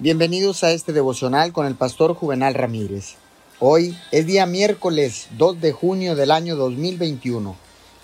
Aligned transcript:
Bienvenidos 0.00 0.62
a 0.62 0.70
este 0.70 0.92
devocional 0.92 1.52
con 1.52 1.66
el 1.66 1.74
pastor 1.74 2.14
Juvenal 2.14 2.54
Ramírez. 2.54 3.16
Hoy 3.58 3.98
es 4.12 4.26
día 4.26 4.46
miércoles 4.46 5.26
2 5.36 5.60
de 5.60 5.72
junio 5.72 6.14
del 6.14 6.30
año 6.30 6.54
2021. 6.54 7.56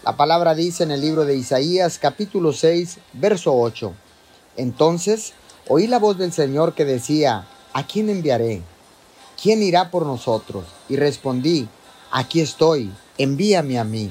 La 0.03 0.17
palabra 0.17 0.57
dice 0.57 0.83
en 0.83 0.91
el 0.91 1.01
libro 1.01 1.25
de 1.25 1.37
Isaías 1.37 2.01
capítulo 2.01 2.53
6, 2.53 2.99
verso 3.12 3.57
8. 3.57 3.95
Entonces 4.57 5.35
oí 5.69 5.87
la 5.87 6.01
voz 6.01 6.19
del 6.19 6.33
Señor 6.33 6.75
que 6.75 6.85
decía, 6.85 7.46
¿a 7.72 7.87
quién 7.87 8.11
enviaré? 8.11 8.63
¿Quién 9.41 9.63
irá 9.63 9.93
por 9.93 10.05
nosotros? 10.05 10.65
Y 10.89 10.97
respondí, 10.97 11.69
aquí 12.11 12.41
estoy, 12.41 12.91
envíame 13.19 13.79
a 13.79 13.85
mí. 13.85 14.11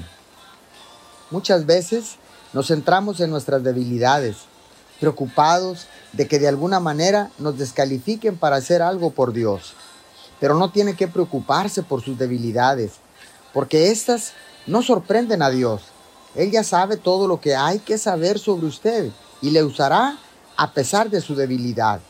Muchas 1.30 1.66
veces 1.66 2.16
nos 2.54 2.68
centramos 2.68 3.20
en 3.20 3.28
nuestras 3.28 3.62
debilidades 3.62 4.36
preocupados 5.00 5.86
de 6.16 6.28
que 6.28 6.38
de 6.38 6.48
alguna 6.48 6.80
manera 6.80 7.30
nos 7.38 7.58
descalifiquen 7.58 8.36
para 8.36 8.56
hacer 8.56 8.82
algo 8.82 9.10
por 9.10 9.32
Dios. 9.32 9.74
Pero 10.40 10.54
no 10.54 10.70
tiene 10.70 10.94
que 10.94 11.08
preocuparse 11.08 11.82
por 11.82 12.02
sus 12.02 12.18
debilidades, 12.18 12.92
porque 13.52 13.90
éstas 13.90 14.32
no 14.66 14.82
sorprenden 14.82 15.42
a 15.42 15.50
Dios. 15.50 15.82
Él 16.34 16.50
ya 16.50 16.64
sabe 16.64 16.96
todo 16.96 17.28
lo 17.28 17.40
que 17.40 17.54
hay 17.54 17.78
que 17.78 17.98
saber 17.98 18.38
sobre 18.38 18.66
usted 18.66 19.10
y 19.40 19.50
le 19.50 19.62
usará 19.62 20.18
a 20.56 20.72
pesar 20.72 21.10
de 21.10 21.20
su 21.20 21.34
debilidad. 21.34 22.00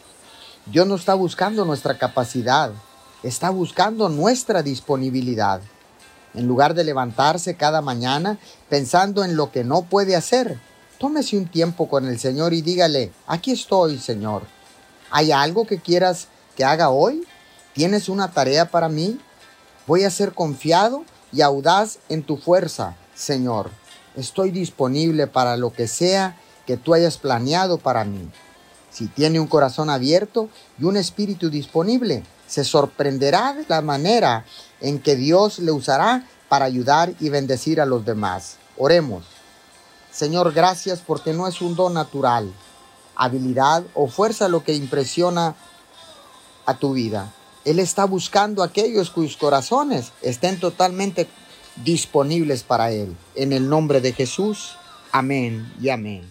Dios 0.66 0.86
no 0.86 0.95
está 0.95 1.14
buscando 1.14 1.64
nuestra 1.64 1.98
capacidad, 1.98 2.73
está 3.23 3.50
buscando 3.50 4.09
nuestra 4.09 4.62
disponibilidad. 4.62 5.60
En 6.32 6.46
lugar 6.46 6.74
de 6.74 6.84
levantarse 6.84 7.56
cada 7.56 7.80
mañana 7.80 8.38
pensando 8.68 9.24
en 9.24 9.36
lo 9.36 9.52
que 9.52 9.62
no 9.62 9.82
puede 9.82 10.16
hacer, 10.16 10.59
tómese 11.04 11.36
un 11.36 11.46
tiempo 11.46 11.86
con 11.86 12.08
el 12.08 12.18
Señor 12.18 12.54
y 12.54 12.62
dígale, 12.62 13.12
aquí 13.26 13.52
estoy, 13.52 13.98
Señor. 13.98 14.40
¿Hay 15.10 15.32
algo 15.32 15.66
que 15.66 15.78
quieras 15.78 16.28
que 16.56 16.64
haga 16.64 16.88
hoy? 16.88 17.26
¿Tienes 17.74 18.08
una 18.08 18.32
tarea 18.32 18.70
para 18.70 18.88
mí? 18.88 19.20
Voy 19.87 20.04
a 20.04 20.10
ser 20.10 20.32
confiado 20.32 21.04
y 21.30 21.42
audaz 21.42 21.98
en 22.09 22.23
tu 22.23 22.38
fuerza, 22.38 22.96
Señor. 23.14 23.70
Estoy 24.16 24.51
disponible 24.51 25.26
para 25.26 25.59
lo 25.59 25.74
que 25.74 25.88
sea 25.88 26.38
que 26.66 26.79
tú 26.79 26.95
hayas 26.95 27.18
planeado 27.18 27.76
para 27.76 28.07
mí. 28.07 28.30
Si 28.90 29.07
tiene 29.09 29.40
un 29.40 29.46
corazón 29.46 29.90
abierto 29.90 30.48
y 30.80 30.84
un 30.84 30.96
espíritu 30.96 31.51
disponible, 31.51 32.23
se 32.46 32.64
sorprenderá 32.64 33.52
de 33.52 33.66
la 33.68 33.82
manera 33.82 34.46
en 34.80 34.98
que 35.01 35.16
Dios 35.16 35.59
le 35.59 35.70
usará 35.70 36.26
para 36.48 36.64
ayudar 36.64 37.12
y 37.20 37.29
bendecir 37.29 37.82
a 37.82 37.84
los 37.84 38.07
demás. 38.07 38.57
Oremos. 38.79 39.34
Señor, 40.15 40.52
gracias 40.52 41.01
porque 41.04 41.32
no 41.32 41.48
es 41.48 41.60
un 41.60 41.74
don 41.74 41.95
natural, 41.95 42.52
habilidad 43.16 43.82
o 43.95 44.07
fuerza 44.07 44.48
lo 44.48 44.62
que 44.62 44.73
impresiona 44.73 45.57
a 46.66 46.74
tu 46.74 46.93
vida. 46.93 47.32
Él 47.65 47.80
está 47.80 48.04
buscando 48.04 48.62
a 48.62 48.66
aquellos 48.66 49.10
cuyos 49.10 49.37
corazones 49.37 50.12
estén 50.23 50.60
totalmente 50.60 51.26
disponibles 51.82 52.62
para 52.62 52.92
Él. 52.92 53.16
En 53.35 53.52
el 53.52 53.68
nombre 53.68 54.01
de 54.01 54.12
Jesús, 54.12 54.76
amén 55.10 55.73
y 55.80 55.88
amén. 55.88 56.23